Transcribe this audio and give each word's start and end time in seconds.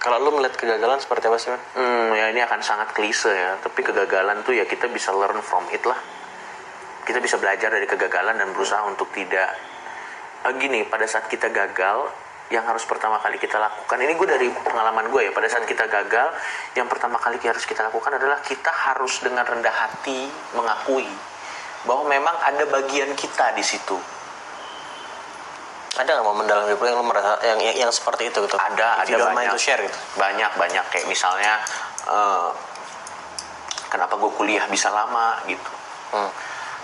Kalau 0.00 0.16
lu 0.16 0.32
melihat 0.32 0.56
kegagalan 0.56 0.96
seperti 0.96 1.28
apa 1.28 1.36
sih, 1.36 1.52
Man? 1.52 1.60
Hmm, 1.76 2.16
ya 2.16 2.32
ini 2.32 2.40
akan 2.40 2.60
sangat 2.64 2.96
klise 2.96 3.28
ya. 3.28 3.60
Tapi 3.60 3.84
kegagalan 3.84 4.40
tuh 4.42 4.56
ya 4.56 4.64
kita 4.64 4.88
bisa 4.88 5.12
learn 5.12 5.44
from 5.44 5.68
it 5.70 5.84
lah. 5.84 6.00
Kita 7.04 7.20
bisa 7.20 7.36
belajar 7.36 7.68
dari 7.68 7.84
kegagalan 7.84 8.40
dan 8.40 8.48
berusaha 8.56 8.80
untuk 8.88 9.12
tidak 9.12 9.52
Eh, 10.40 10.52
gini. 10.56 10.88
Pada 10.88 11.04
saat 11.04 11.28
kita 11.28 11.52
gagal, 11.52 12.08
yang 12.48 12.64
harus 12.64 12.82
pertama 12.88 13.20
kali 13.20 13.36
kita 13.36 13.60
lakukan 13.60 14.00
ini 14.00 14.16
gue 14.16 14.28
dari 14.28 14.48
pengalaman 14.48 15.12
gue 15.12 15.28
ya. 15.28 15.32
Pada 15.36 15.48
saat 15.52 15.68
kita 15.68 15.84
gagal, 15.84 16.32
yang 16.72 16.88
pertama 16.88 17.20
kali 17.20 17.36
harus 17.44 17.68
kita 17.68 17.84
lakukan 17.84 18.16
adalah 18.16 18.40
kita 18.40 18.72
harus 18.72 19.20
dengan 19.20 19.44
rendah 19.44 19.70
hati 19.70 20.32
mengakui 20.56 21.06
bahwa 21.84 22.08
memang 22.08 22.36
ada 22.40 22.64
bagian 22.72 23.12
kita 23.12 23.52
di 23.52 23.60
situ. 23.60 24.00
Ada 26.00 26.16
nggak 26.16 26.24
momen 26.24 26.48
dalam 26.48 26.64
hidup 26.64 26.80
yang 26.80 26.96
lu 26.96 27.04
merasa 27.04 27.36
yang 27.44 27.60
yang, 27.60 27.76
yang 27.76 27.92
seperti 27.92 28.32
itu 28.32 28.40
gitu? 28.40 28.56
Ada, 28.56 29.04
If 29.04 29.12
ada 29.12 29.36
banyak. 29.36 29.52
to 29.52 29.60
share 29.60 29.84
gitu. 29.84 29.98
banyak 30.16 30.48
banyak 30.56 30.84
kayak 30.88 31.04
misalnya 31.04 31.60
eh, 32.08 32.48
kenapa 33.86 34.16
gue 34.16 34.30
kuliah 34.32 34.64
bisa 34.66 34.88
lama 34.88 35.36
gitu 35.44 35.70
Hmm. 36.10 36.26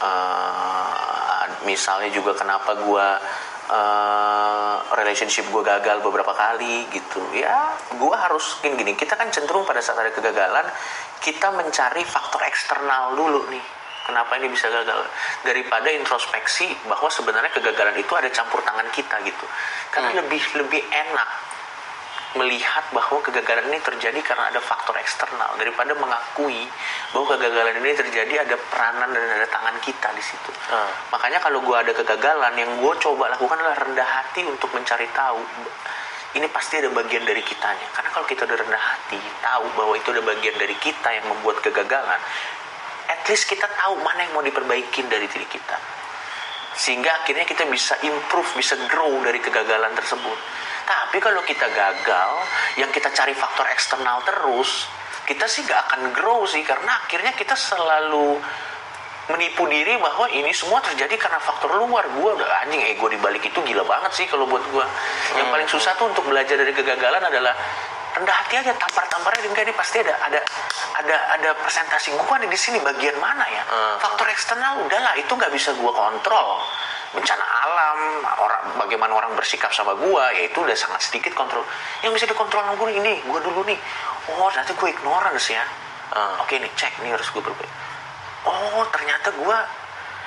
Eh, 0.00 1.44
misalnya 1.68 2.08
juga 2.08 2.32
kenapa 2.32 2.72
gue 2.72 3.06
eh, 3.68 4.76
relationship 4.96 5.44
gue 5.52 5.60
gagal 5.60 6.00
beberapa 6.00 6.32
kali 6.32 6.88
gitu 6.88 7.20
ya 7.36 7.68
gue 7.92 8.14
harus 8.16 8.56
gini 8.64 8.80
gini 8.80 8.92
kita 8.96 9.20
kan 9.20 9.28
cenderung 9.28 9.68
pada 9.68 9.84
saat 9.84 10.00
ada 10.00 10.08
kegagalan 10.08 10.64
kita 11.20 11.52
mencari 11.52 12.00
faktor 12.00 12.40
eksternal 12.48 13.12
dulu 13.12 13.44
nih 13.52 13.60
kenapa 14.06 14.36
ini 14.40 14.48
bisa 14.48 14.68
gagal 14.70 15.06
daripada 15.44 15.88
introspeksi 15.92 16.70
bahwa 16.86 17.08
sebenarnya 17.12 17.52
kegagalan 17.52 17.96
itu 17.98 18.12
ada 18.16 18.28
campur 18.32 18.60
tangan 18.64 18.88
kita 18.92 19.20
gitu 19.24 19.46
karena 19.92 20.20
lebih 20.20 20.42
lebih 20.56 20.82
enak 20.88 21.28
melihat 22.38 22.86
bahwa 22.94 23.18
kegagalan 23.26 23.66
ini 23.74 23.82
terjadi 23.82 24.22
karena 24.22 24.54
ada 24.54 24.62
faktor 24.62 24.94
eksternal 25.02 25.50
daripada 25.58 25.90
mengakui 25.98 26.62
bahwa 27.10 27.26
kegagalan 27.34 27.82
ini 27.82 27.90
terjadi 27.98 28.46
ada 28.46 28.54
peranan 28.70 29.10
dan 29.10 29.26
ada 29.34 29.50
tangan 29.50 29.74
kita 29.82 30.14
di 30.14 30.22
situ. 30.22 30.50
Ah. 30.70 30.86
Makanya 31.10 31.42
kalau 31.42 31.58
gue 31.58 31.74
ada 31.74 31.90
kegagalan 31.90 32.54
yang 32.54 32.70
gue 32.78 32.94
coba 33.02 33.34
lakukan 33.34 33.58
adalah 33.58 33.82
rendah 33.82 34.06
hati 34.06 34.46
untuk 34.46 34.70
mencari 34.70 35.10
tahu 35.10 35.42
ini 36.38 36.46
pasti 36.46 36.78
ada 36.78 36.94
bagian 36.94 37.26
dari 37.26 37.42
kitanya. 37.42 37.90
Karena 37.90 38.10
kalau 38.14 38.26
kita 38.30 38.46
udah 38.46 38.58
rendah 38.62 38.78
hati 38.78 39.18
tahu 39.42 39.66
bahwa 39.74 39.98
itu 39.98 40.14
ada 40.14 40.22
bagian 40.22 40.54
dari 40.54 40.76
kita 40.78 41.08
yang 41.10 41.26
membuat 41.26 41.58
kegagalan, 41.58 42.20
at 43.10 43.26
least 43.26 43.50
kita 43.50 43.66
tahu 43.66 43.98
mana 44.06 44.22
yang 44.22 44.38
mau 44.38 44.44
diperbaikin 44.46 45.10
dari 45.10 45.26
diri 45.26 45.46
kita. 45.50 45.76
Sehingga 46.78 47.10
akhirnya 47.22 47.42
kita 47.42 47.66
bisa 47.66 47.98
improve, 48.06 48.46
bisa 48.54 48.78
grow 48.86 49.18
dari 49.26 49.42
kegagalan 49.42 49.90
tersebut. 49.98 50.38
Tapi 50.86 51.18
kalau 51.18 51.42
kita 51.42 51.66
gagal, 51.66 52.30
yang 52.78 52.90
kita 52.94 53.10
cari 53.10 53.34
faktor 53.34 53.66
eksternal 53.74 54.22
terus, 54.22 54.86
kita 55.26 55.50
sih 55.50 55.66
gak 55.66 55.90
akan 55.90 56.14
grow 56.14 56.46
sih. 56.46 56.62
Karena 56.62 57.02
akhirnya 57.04 57.34
kita 57.34 57.58
selalu 57.58 58.38
menipu 59.30 59.66
diri 59.70 59.94
bahwa 59.98 60.26
ini 60.30 60.50
semua 60.50 60.82
terjadi 60.82 61.14
karena 61.18 61.38
faktor 61.42 61.74
luar. 61.74 62.06
Gue 62.14 62.30
udah 62.38 62.66
anjing 62.66 62.82
ego 62.86 63.10
di 63.10 63.18
balik 63.18 63.42
itu 63.46 63.58
gila 63.62 63.86
banget 63.86 64.14
sih 64.14 64.26
kalau 64.30 64.46
buat 64.46 64.62
gue 64.70 64.84
yang 65.38 65.50
paling 65.50 65.68
susah 65.70 65.94
tuh 65.98 66.10
untuk 66.10 66.26
belajar 66.26 66.58
dari 66.58 66.74
kegagalan 66.74 67.22
adalah 67.22 67.54
rendah 68.16 68.36
hati 68.42 68.54
aja 68.58 68.72
tampar-tamparnya 68.74 69.46
enggak 69.46 69.64
ini 69.70 69.74
pasti 69.74 70.02
ada 70.02 70.14
ada 70.26 70.40
ada 70.98 71.16
ada 71.38 71.50
presentasi 71.62 72.12
gue 72.14 72.36
nih 72.42 72.50
di 72.50 72.58
sini 72.58 72.78
bagian 72.82 73.16
mana 73.22 73.46
ya? 73.46 73.62
Faktor 74.02 74.26
eksternal 74.28 74.82
udahlah 74.82 75.14
itu 75.16 75.30
nggak 75.30 75.52
bisa 75.54 75.70
gue 75.74 75.92
kontrol. 75.92 76.62
Bencana 77.10 77.42
alam 77.42 77.98
orang 78.38 78.64
bagaimana 78.78 79.12
orang 79.18 79.34
bersikap 79.34 79.74
sama 79.74 79.98
gue 79.98 80.24
ya 80.38 80.42
itu 80.46 80.58
udah 80.62 80.74
sangat 80.74 81.02
sedikit 81.06 81.34
kontrol. 81.34 81.62
Yang 82.02 82.22
bisa 82.22 82.26
dikontrol 82.30 82.62
sama 82.62 82.74
gue 82.78 82.88
ini 82.98 83.22
gue 83.22 83.40
dulu 83.40 83.60
nih. 83.66 83.78
Oh 84.34 84.50
ternyata 84.50 84.74
gue 84.74 84.88
ignorance 84.90 85.48
ya. 85.50 85.64
Ah. 86.10 86.42
oke 86.42 86.50
nih 86.50 86.70
cek 86.74 87.06
nih 87.06 87.14
harus 87.14 87.30
gue 87.30 87.38
perbaiki. 87.38 87.74
Oh 88.42 88.82
ternyata 88.90 89.30
gue 89.30 89.58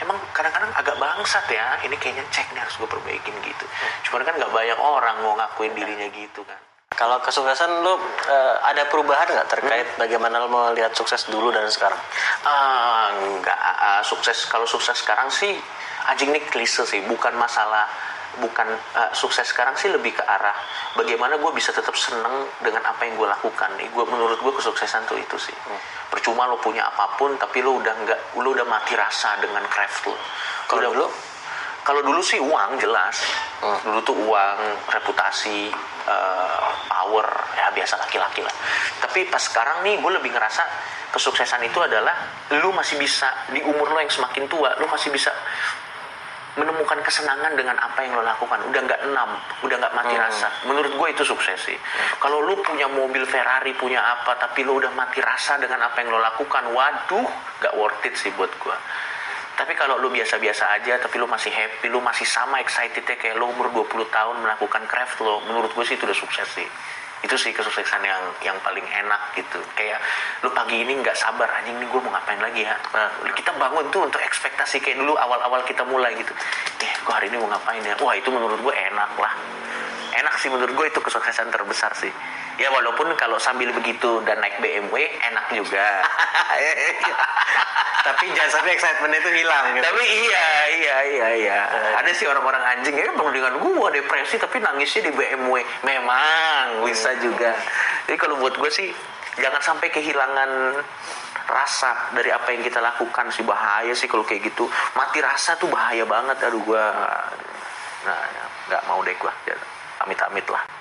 emang 0.00 0.16
kadang-kadang 0.32 0.72
agak 0.72 0.96
bangsat 0.96 1.44
ya. 1.52 1.76
Ini 1.84 1.96
kayaknya 2.00 2.24
cek 2.32 2.56
nih 2.56 2.60
harus 2.64 2.76
gue 2.80 2.88
perbaikin 2.88 3.36
gitu. 3.44 3.64
Cuman 4.08 4.24
kan 4.24 4.40
nggak 4.40 4.52
banyak 4.52 4.78
orang 4.80 5.16
mau 5.20 5.36
ngakuin 5.36 5.76
dirinya 5.76 6.08
gitu 6.12 6.40
kan 6.44 6.56
Kalau 6.96 7.20
kesuksesan 7.20 7.84
lu 7.84 7.92
eh, 8.24 8.54
ada 8.64 8.88
perubahan 8.88 9.28
nggak 9.28 9.48
terkait 9.52 9.86
bagaimana 10.00 10.40
lu 10.40 10.48
melihat 10.48 10.96
sukses 10.96 11.28
dulu 11.28 11.52
dan 11.52 11.68
sekarang? 11.68 12.00
Ah, 12.40 13.12
nggak 13.12 13.58
ah, 13.60 14.00
sukses 14.00 14.48
kalau 14.48 14.64
sukses 14.64 14.96
sekarang 15.04 15.28
sih 15.28 15.52
anjing 16.08 16.32
ini 16.32 16.40
klise 16.48 16.88
sih. 16.88 17.04
Bukan 17.04 17.36
masalah 17.36 17.84
bukan 18.40 18.64
ah, 18.96 19.12
sukses 19.12 19.44
sekarang 19.44 19.76
sih 19.76 19.92
lebih 19.92 20.16
ke 20.16 20.24
arah 20.24 20.56
bagaimana 20.96 21.36
gue 21.36 21.52
bisa 21.52 21.68
tetap 21.68 21.92
seneng 22.00 22.48
dengan 22.64 22.80
apa 22.88 23.04
yang 23.04 23.20
gue 23.20 23.28
lakukan. 23.28 23.76
Nih 23.76 23.92
gue 23.92 24.04
menurut 24.08 24.40
gue 24.40 24.52
kesuksesan 24.56 25.04
tuh 25.04 25.20
itu 25.20 25.36
sih. 25.36 25.56
Percuma 26.08 26.48
lo 26.48 26.56
punya 26.56 26.88
apa 26.88 27.12
pun 27.20 27.36
tapi 27.36 27.60
lo 27.60 27.76
udah 27.76 27.92
nggak 27.92 28.20
lo 28.40 28.48
udah 28.56 28.64
mati 28.64 28.96
rasa 28.96 29.36
dengan 29.36 29.68
craft 29.68 30.08
lo 30.08 30.16
Kalau 30.64 30.80
Udah- 30.80 30.92
dulu? 30.96 31.35
Kalau 31.86 32.02
dulu 32.02 32.18
sih 32.18 32.42
uang 32.42 32.82
jelas. 32.82 33.22
Dulu 33.62 34.02
tuh 34.02 34.18
uang 34.26 34.58
reputasi 34.90 35.70
eh, 36.10 36.66
power 36.90 37.26
ya 37.54 37.70
biasa 37.70 37.94
laki-laki 38.02 38.42
lah. 38.42 38.50
Tapi 38.98 39.30
pas 39.30 39.38
sekarang 39.38 39.86
nih 39.86 40.02
gue 40.02 40.12
lebih 40.18 40.34
ngerasa 40.34 40.66
kesuksesan 41.14 41.62
itu 41.62 41.78
adalah 41.78 42.26
lu 42.58 42.74
masih 42.74 42.98
bisa 42.98 43.30
di 43.54 43.62
umur 43.62 43.94
lo 43.94 44.02
yang 44.02 44.10
semakin 44.10 44.50
tua 44.50 44.74
lu 44.82 44.90
masih 44.90 45.14
bisa 45.14 45.30
menemukan 46.58 46.98
kesenangan 47.06 47.54
dengan 47.54 47.78
apa 47.78 48.02
yang 48.02 48.18
lo 48.18 48.26
lakukan. 48.26 48.66
Udah 48.66 48.80
nggak 48.82 49.00
enam 49.06 49.30
udah 49.62 49.76
nggak 49.78 49.94
mati 49.94 50.18
rasa. 50.18 50.50
Menurut 50.66 50.90
gue 50.90 51.08
itu 51.14 51.22
sukses 51.22 51.70
sih. 51.70 51.78
Kalau 52.18 52.42
lu 52.42 52.58
punya 52.66 52.90
mobil 52.90 53.22
Ferrari 53.30 53.78
punya 53.78 54.02
apa 54.02 54.34
tapi 54.42 54.66
lu 54.66 54.82
udah 54.82 54.90
mati 54.90 55.22
rasa 55.22 55.54
dengan 55.62 55.86
apa 55.86 56.02
yang 56.02 56.10
lo 56.10 56.18
lakukan 56.18 56.66
waduh 56.74 57.30
nggak 57.62 57.74
worth 57.78 58.02
it 58.10 58.18
sih 58.18 58.34
buat 58.34 58.50
gue 58.50 58.76
tapi 59.56 59.72
kalau 59.72 59.96
lu 59.96 60.12
biasa-biasa 60.12 60.68
aja 60.76 61.00
tapi 61.00 61.16
lu 61.16 61.24
masih 61.24 61.48
happy 61.48 61.88
lu 61.88 62.04
masih 62.04 62.28
sama 62.28 62.60
excitednya 62.60 63.16
kayak 63.16 63.40
lu 63.40 63.48
umur 63.48 63.72
20 63.72 64.04
tahun 64.12 64.36
melakukan 64.44 64.84
craft 64.84 65.16
lo 65.24 65.40
menurut 65.48 65.72
gue 65.72 65.84
sih 65.88 65.96
itu 65.96 66.04
udah 66.04 66.16
sukses 66.16 66.44
sih. 66.52 66.68
Itu 67.24 67.32
sih 67.40 67.56
kesuksesan 67.56 68.04
yang 68.04 68.22
yang 68.44 68.56
paling 68.60 68.84
enak 68.84 69.32
gitu. 69.32 69.56
Kayak 69.72 70.04
lu 70.44 70.52
pagi 70.52 70.84
ini 70.84 71.00
nggak 71.00 71.16
sabar 71.16 71.48
anjing 71.48 71.80
nih 71.80 71.88
gue 71.88 72.00
mau 72.04 72.12
ngapain 72.12 72.36
lagi 72.36 72.68
ya? 72.68 72.76
Nah, 72.92 73.08
kita 73.32 73.56
bangun 73.56 73.88
tuh 73.88 74.04
untuk 74.04 74.20
ekspektasi 74.20 74.84
kayak 74.84 75.00
dulu 75.00 75.16
awal-awal 75.16 75.64
kita 75.64 75.88
mulai 75.88 76.12
gitu. 76.20 76.36
Eh 76.84 76.92
gue 77.00 77.12
hari 77.16 77.32
ini 77.32 77.40
mau 77.40 77.48
ngapain 77.48 77.80
ya? 77.80 77.96
Wah 78.04 78.12
itu 78.12 78.28
menurut 78.28 78.60
gue 78.60 78.74
enak 78.76 79.16
lah. 79.16 79.32
Enak 80.20 80.36
sih 80.36 80.52
menurut 80.52 80.76
gue 80.76 80.86
itu 80.92 81.00
kesuksesan 81.00 81.48
terbesar 81.48 81.96
sih. 81.96 82.12
Ya 82.60 82.68
walaupun 82.68 83.08
kalau 83.16 83.40
sambil 83.40 83.72
begitu 83.72 84.20
dan 84.28 84.36
naik 84.36 84.60
BMW 84.60 85.16
enak 85.32 85.56
juga 85.56 86.04
Tapi 88.06 88.24
jangan 88.30 88.50
sampai 88.54 88.70
excitementnya 88.78 89.18
itu 89.18 89.32
hilang. 89.42 89.64
Gitu. 89.74 89.82
tapi 89.82 90.04
iya 90.06 90.48
iya 90.70 90.96
iya 91.10 91.28
iya. 91.42 91.58
Ada 91.98 92.10
sih 92.14 92.30
orang-orang 92.30 92.62
anjing 92.78 92.94
ya 92.94 93.10
dengan 93.10 93.58
gua 93.58 93.90
depresi 93.90 94.38
tapi 94.38 94.62
nangisnya 94.62 95.10
di 95.10 95.12
BMW 95.12 95.66
memang 95.82 96.86
bisa 96.86 97.18
juga. 97.18 97.50
Jadi 98.06 98.14
kalau 98.14 98.38
buat 98.38 98.54
gue 98.54 98.70
sih 98.70 98.94
jangan 99.42 99.58
sampai 99.58 99.90
kehilangan 99.90 100.50
rasa 101.46 102.14
dari 102.14 102.30
apa 102.30 102.54
yang 102.54 102.62
kita 102.62 102.78
lakukan 102.78 103.34
sih. 103.34 103.42
Bahaya 103.42 103.90
sih 103.98 104.06
kalau 104.06 104.22
kayak 104.22 104.54
gitu. 104.54 104.70
Mati 104.94 105.18
rasa 105.18 105.58
tuh 105.58 105.66
bahaya 105.66 106.06
banget 106.06 106.38
aduh 106.46 106.62
gua. 106.62 106.86
Nah 108.06 108.20
nggak 108.70 108.82
mau 108.86 109.02
deh 109.02 109.18
gua. 109.18 109.34
Ya, 109.50 109.58
amit-amit 110.06 110.46
lah 110.46 110.75